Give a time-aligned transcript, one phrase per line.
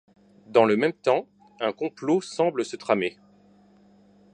[0.47, 1.27] Dans le même temps,
[1.59, 3.19] un complot semble se tramer.